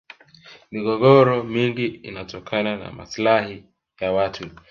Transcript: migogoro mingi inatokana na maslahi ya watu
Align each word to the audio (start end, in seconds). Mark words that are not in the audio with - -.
migogoro 0.71 1.43
mingi 1.43 1.85
inatokana 1.85 2.77
na 2.77 2.91
maslahi 2.91 3.63
ya 4.01 4.11
watu 4.11 4.49